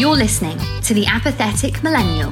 [0.00, 2.30] You're listening to The Apathetic Millennial.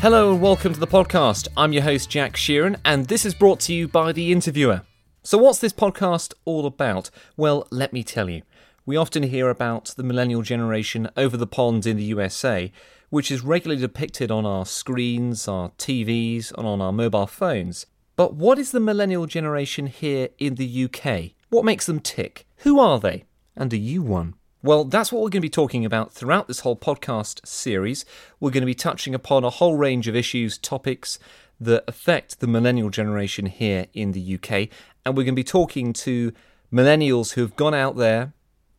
[0.00, 1.48] Hello and welcome to the podcast.
[1.54, 4.86] I'm your host, Jack Sheeran, and this is brought to you by The Interviewer.
[5.22, 7.10] So, what's this podcast all about?
[7.36, 8.40] Well, let me tell you.
[8.86, 12.72] We often hear about the millennial generation over the pond in the USA,
[13.10, 17.84] which is regularly depicted on our screens, our TVs, and on our mobile phones.
[18.16, 21.32] But what is the millennial generation here in the UK?
[21.50, 22.46] What makes them tick?
[22.60, 23.24] Who are they?
[23.56, 24.34] And are you one?
[24.62, 28.06] Well, that's what we're going to be talking about throughout this whole podcast series.
[28.40, 31.18] We're going to be touching upon a whole range of issues, topics
[31.60, 34.68] that affect the millennial generation here in the UK.
[35.04, 36.32] And we're going to be talking to
[36.72, 38.32] millennials who have gone out there,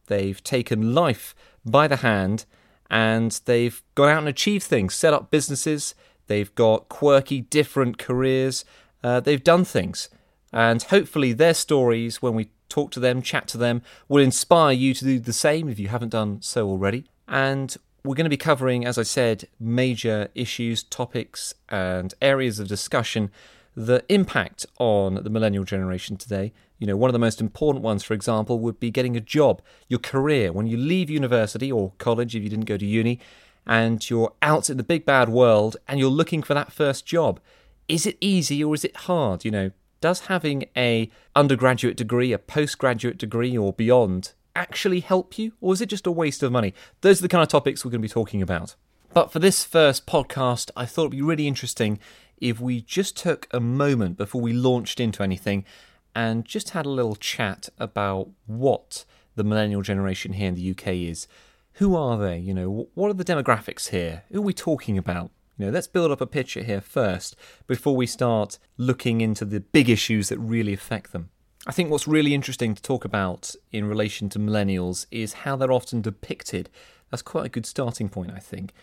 [0.08, 2.46] they've taken life by the hand,
[2.90, 5.96] and they've gone out and achieved things, set up businesses,
[6.28, 8.66] they've got quirky, different careers,
[9.04, 10.10] uh, they've done things.
[10.52, 14.94] And hopefully, their stories, when we talk to them, chat to them, will inspire you
[14.94, 17.06] to do the same if you haven't done so already.
[17.28, 22.68] And we're going to be covering, as I said, major issues, topics, and areas of
[22.68, 23.32] discussion
[23.76, 26.54] that impact on the millennial generation today.
[26.80, 29.62] You know, one of the most important ones, for example, would be getting a job,
[29.88, 30.52] your career.
[30.52, 33.20] When you leave university or college, if you didn't go to uni,
[33.66, 37.40] and you're out in the big bad world and you're looking for that first job,
[37.88, 39.44] is it easy or is it hard?
[39.44, 39.72] You know,
[40.06, 45.82] does having a undergraduate degree, a postgraduate degree, or beyond actually help you, or is
[45.82, 46.76] it just a waste of money?
[47.02, 48.76] Those are the kind of topics we're going to be talking about.
[49.16, 51.98] But for this first podcast, I thought it'd be really interesting
[52.38, 55.66] if we just took a moment before we launched into anything
[56.14, 60.90] and just had a little chat about what the millennial generation here in the UK
[60.90, 61.28] is.
[61.74, 62.38] Who are they?
[62.38, 64.22] You know, what are the demographics here?
[64.32, 65.32] Who are we talking about?
[65.58, 69.62] You know, let's build up a picture here first before we start looking into the
[69.62, 71.30] big issues that really affect them.
[71.66, 75.72] I think what's really interesting to talk about in relation to millennials is how they're
[75.72, 76.70] often depicted.
[77.10, 78.74] That's quite a good starting point, I think.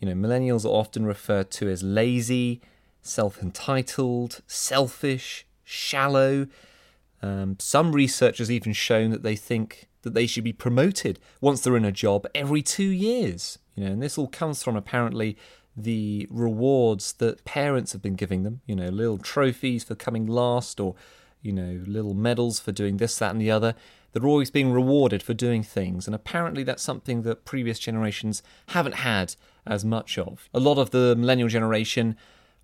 [0.00, 2.60] You know, millennials are often referred to as lazy,
[3.00, 6.46] self entitled, selfish, shallow.
[7.22, 11.62] Um, some research has even shown that they think that they should be promoted once
[11.62, 13.58] they're in a job every two years.
[13.74, 15.36] You know, and this all comes from apparently
[15.82, 20.80] the rewards that parents have been giving them, you know, little trophies for coming last
[20.80, 20.94] or,
[21.40, 23.74] you know, little medals for doing this, that, and the other.
[24.12, 28.96] They're always being rewarded for doing things, and apparently that's something that previous generations haven't
[28.96, 30.48] had as much of.
[30.52, 32.16] A lot of the millennial generation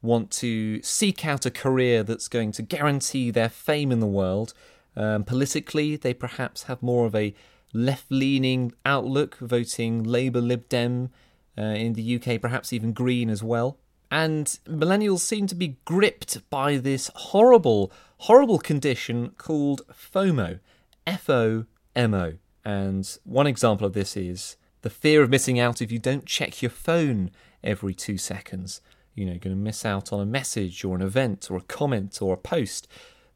[0.03, 4.55] want to seek out a career that's going to guarantee their fame in the world.
[4.97, 7.35] Um, politically, they perhaps have more of a
[7.73, 11.11] left leaning outlook, voting Labour, Lib Dem
[11.57, 13.79] uh, in the UK, perhaps even green as well.
[14.11, 20.61] And millennials seem to be gripped by this horrible, horrible condition called FOMO.
[21.07, 22.35] F O M O.
[22.65, 26.63] And one example of this is the fear of missing out if you don't check
[26.63, 27.31] your phone
[27.63, 28.81] every two seconds.
[29.15, 31.63] You know, you're going to miss out on a message or an event or a
[31.63, 32.89] comment or a post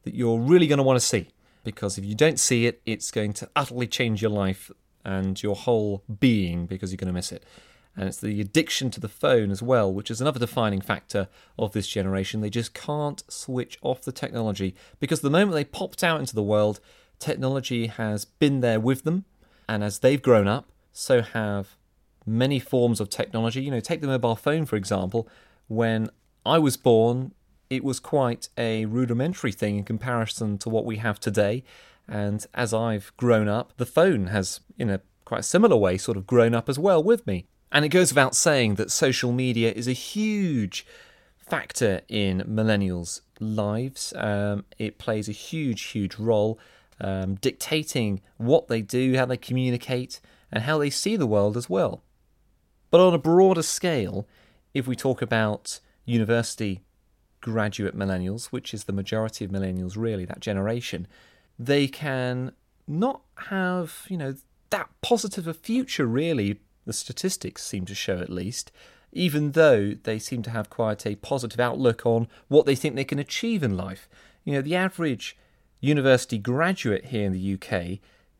[0.03, 1.27] that you're really going to want to see.
[1.63, 4.71] Because if you don't see it, it's going to utterly change your life
[5.05, 7.43] and your whole being because you're going to miss it
[7.99, 11.27] and it's the addiction to the phone as well, which is another defining factor
[11.57, 12.39] of this generation.
[12.39, 16.41] They just can't switch off the technology because the moment they popped out into the
[16.41, 16.79] world,
[17.19, 19.25] technology has been there with them,
[19.67, 21.75] and as they've grown up, so have
[22.25, 23.61] many forms of technology.
[23.63, 25.27] You know, take the mobile phone for example.
[25.67, 26.09] When
[26.45, 27.33] I was born,
[27.69, 31.65] it was quite a rudimentary thing in comparison to what we have today.
[32.07, 36.25] And as I've grown up, the phone has, in a quite similar way, sort of
[36.25, 37.45] grown up as well with me.
[37.71, 40.85] And it goes without saying that social media is a huge
[41.37, 44.13] factor in millennials' lives.
[44.15, 46.59] Um, it plays a huge, huge role
[47.01, 50.19] um, dictating what they do, how they communicate,
[50.51, 52.03] and how they see the world as well.
[52.91, 54.27] But on a broader scale,
[54.73, 56.81] if we talk about university
[57.41, 61.07] graduate millennials, which is the majority of millennials really, that generation,
[61.57, 62.51] they can
[62.87, 64.35] not have, you know,
[64.71, 66.59] that positive a future really
[66.89, 68.71] the statistics seem to show at least,
[69.11, 73.03] even though they seem to have quite a positive outlook on what they think they
[73.03, 74.09] can achieve in life.
[74.43, 75.37] You know, the average
[75.81, 77.99] university graduate here in the UK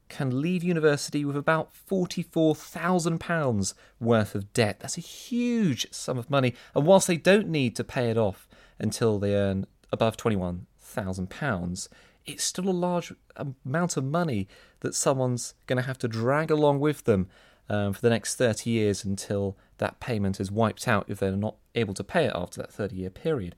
[0.09, 4.79] can leave university with about £44,000 worth of debt.
[4.79, 6.55] That's a huge sum of money.
[6.73, 8.47] And whilst they don't need to pay it off
[8.79, 11.87] until they earn above £21,000,
[12.25, 14.47] it's still a large amount of money
[14.79, 17.27] that someone's going to have to drag along with them
[17.69, 21.55] um, for the next 30 years until that payment is wiped out if they're not
[21.75, 23.55] able to pay it after that 30 year period.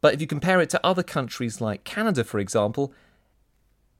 [0.00, 2.92] But if you compare it to other countries like Canada, for example,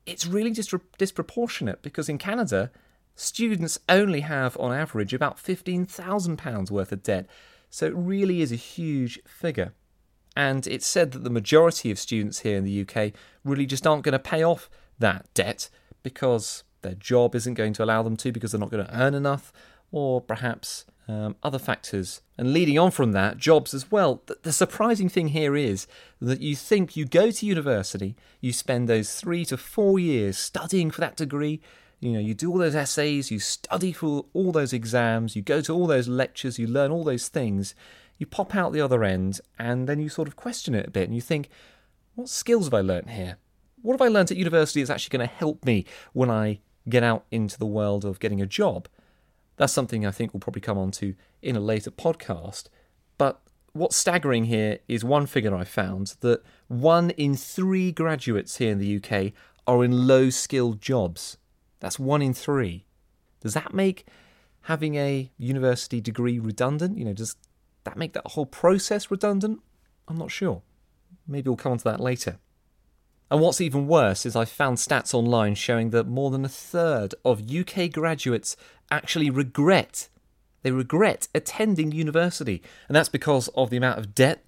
[0.06, 2.70] it's really just disproportionate because in Canada,
[3.14, 7.26] students only have, on average, about £15,000 worth of debt.
[7.68, 9.74] So it really is a huge figure.
[10.34, 13.12] And it's said that the majority of students here in the UK
[13.44, 15.68] really just aren't going to pay off that debt
[16.02, 19.14] because their job isn't going to allow them to, because they're not going to earn
[19.14, 19.52] enough,
[19.90, 22.22] or perhaps um, other factors.
[22.38, 24.22] And leading on from that, jobs as well.
[24.26, 25.86] The, the surprising thing here is
[26.20, 30.90] that you think you go to university, you spend those three to four years studying
[30.90, 31.60] for that degree,
[32.00, 35.60] you know, you do all those essays, you study for all those exams, you go
[35.60, 37.74] to all those lectures, you learn all those things,
[38.16, 41.04] you pop out the other end, and then you sort of question it a bit
[41.04, 41.50] and you think,
[42.14, 43.36] what skills have I learnt here?
[43.82, 47.02] What have I learnt at university that's actually going to help me when I get
[47.02, 48.88] out into the world of getting a job?
[49.56, 52.68] That's something I think we'll probably come on to in a later podcast.
[53.18, 53.40] But
[53.72, 58.78] what's staggering here is one figure I found that one in three graduates here in
[58.78, 59.32] the UK
[59.66, 61.36] are in low skilled jobs.
[61.80, 62.86] That's one in three.
[63.40, 64.06] Does that make
[64.62, 66.98] having a university degree redundant?
[66.98, 67.36] You know, does
[67.84, 69.60] that make that whole process redundant?
[70.08, 70.62] I'm not sure.
[71.26, 72.38] Maybe we'll come on to that later.
[73.30, 77.14] And what's even worse is I've found stats online showing that more than a third
[77.24, 78.56] of UK graduates
[78.90, 80.08] actually regret
[80.62, 84.44] they regret attending university, and that's because of the amount of debt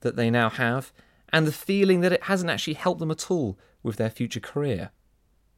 [0.00, 0.92] that they now have
[1.30, 4.90] and the feeling that it hasn't actually helped them at all with their future career.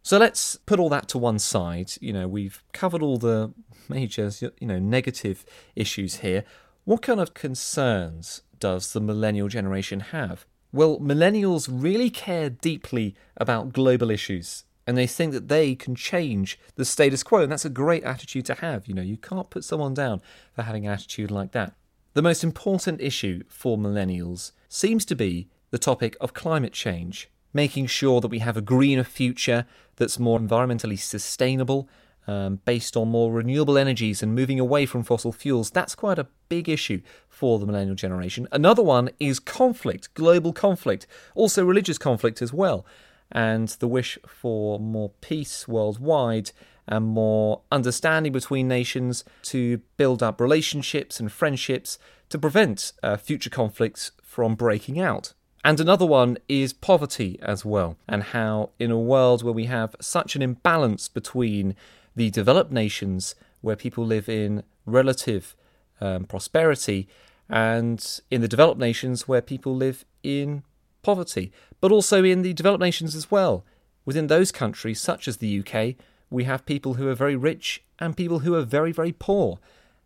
[0.02, 1.92] So let's put all that to one side.
[2.00, 3.52] You know, we've covered all the
[3.88, 5.44] major, you know, negative
[5.76, 6.44] issues here.
[6.84, 10.46] What kind of concerns does the millennial generation have?
[10.72, 16.58] Well, millennials really care deeply about global issues and they think that they can change
[16.76, 19.64] the status quo and that's a great attitude to have, you know, you can't put
[19.64, 20.20] someone down
[20.52, 21.74] for having an attitude like that.
[22.14, 27.86] The most important issue for millennials seems to be the topic of climate change making
[27.86, 31.88] sure that we have a greener future that's more environmentally sustainable,
[32.26, 35.70] um, based on more renewable energies and moving away from fossil fuels.
[35.70, 38.46] That's quite a big issue for the millennial generation.
[38.52, 42.86] Another one is conflict, global conflict, also religious conflict as well,
[43.32, 46.52] and the wish for more peace worldwide
[46.86, 53.50] and more understanding between nations to build up relationships and friendships to prevent uh, future
[53.50, 55.32] conflicts from breaking out.
[55.62, 59.94] And another one is poverty as well, and how in a world where we have
[60.00, 61.74] such an imbalance between
[62.16, 65.54] the developed nations, where people live in relative
[66.00, 67.08] um, prosperity,
[67.48, 70.62] and in the developed nations, where people live in
[71.02, 73.64] poverty, but also in the developed nations as well.
[74.06, 75.96] Within those countries, such as the UK,
[76.30, 79.58] we have people who are very rich and people who are very, very poor.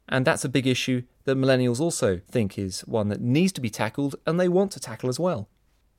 [0.08, 3.70] And that's a big issue that millennials also think is one that needs to be
[3.70, 5.48] tackled and they want to tackle as well.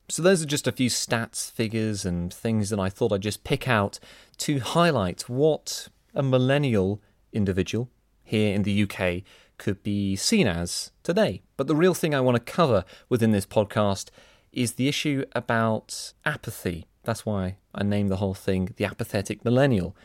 [0.08, 3.42] So, those are just a few stats, figures, and things that I thought I'd just
[3.42, 3.98] pick out
[4.38, 7.90] to highlight what a millennial individual
[8.22, 9.22] here in the UK
[9.58, 11.42] could be seen as today.
[11.56, 14.10] But the real thing I want to cover within this podcast
[14.52, 16.86] is the issue about apathy.
[17.02, 19.96] That's why I named the whole thing the apathetic millennial.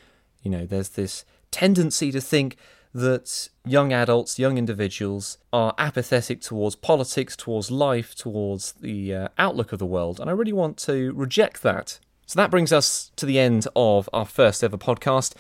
[0.42, 2.57] You know, there's this tendency to think
[2.93, 9.71] that young adults, young individuals are apathetic towards politics, towards life, towards the uh, outlook
[9.71, 10.19] of the world.
[10.19, 11.99] And I really want to reject that.
[12.25, 15.33] So that brings us to the end of our first ever podcast.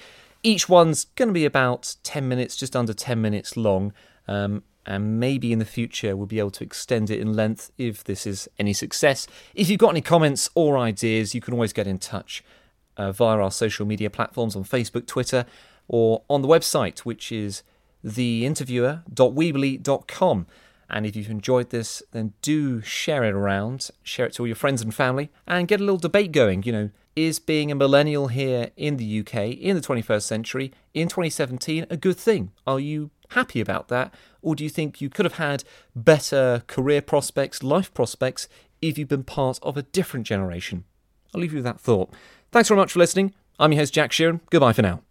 [0.43, 3.93] Each one's going to be about 10 minutes, just under 10 minutes long.
[4.27, 8.03] Um, and maybe in the future we'll be able to extend it in length if
[8.03, 9.27] this is any success.
[9.53, 12.43] If you've got any comments or ideas, you can always get in touch
[12.97, 15.45] uh, via our social media platforms on Facebook, Twitter,
[15.91, 17.63] or on the website, which is
[18.05, 20.47] theinterviewer.weebly.com.
[20.89, 24.55] And if you've enjoyed this, then do share it around, share it to all your
[24.55, 26.63] friends and family, and get a little debate going.
[26.63, 31.09] You know, is being a millennial here in the UK in the 21st century in
[31.09, 32.53] 2017 a good thing?
[32.65, 34.13] Are you happy about that?
[34.41, 38.47] Or do you think you could have had better career prospects, life prospects,
[38.81, 40.85] if you'd been part of a different generation?
[41.35, 42.13] I'll leave you with that thought.
[42.51, 43.33] Thanks very much for listening.
[43.59, 44.39] I'm your host, Jack Sheeran.
[44.49, 45.01] Goodbye for now.